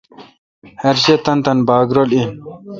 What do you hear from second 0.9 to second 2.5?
شے°تانی تانی باگ رل این۔